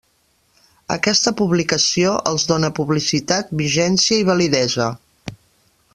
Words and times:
Aquesta 0.95 1.33
publicació 1.41 2.15
els 2.31 2.47
dóna 2.53 2.73
publicitat, 2.81 3.55
vigència 3.63 4.21
i 4.23 4.29
validesa. 4.31 4.93